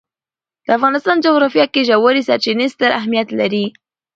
[0.65, 3.65] د افغانستان جغرافیه کې ژورې سرچینې ستر اهمیت لري.